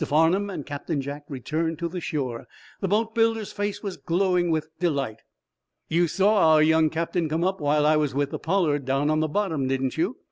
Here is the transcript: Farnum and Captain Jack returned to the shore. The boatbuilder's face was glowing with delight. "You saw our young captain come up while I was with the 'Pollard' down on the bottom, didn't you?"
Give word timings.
Farnum 0.03 0.49
and 0.49 0.65
Captain 0.65 0.99
Jack 0.99 1.25
returned 1.29 1.77
to 1.77 1.87
the 1.87 2.01
shore. 2.01 2.47
The 2.79 2.87
boatbuilder's 2.87 3.51
face 3.51 3.83
was 3.83 3.97
glowing 3.97 4.49
with 4.49 4.67
delight. 4.79 5.21
"You 5.89 6.07
saw 6.07 6.53
our 6.55 6.63
young 6.63 6.89
captain 6.89 7.29
come 7.29 7.43
up 7.43 7.61
while 7.61 7.85
I 7.85 7.97
was 7.97 8.15
with 8.15 8.31
the 8.31 8.39
'Pollard' 8.39 8.83
down 8.83 9.11
on 9.11 9.19
the 9.19 9.27
bottom, 9.27 9.67
didn't 9.67 9.97
you?" 9.97 10.17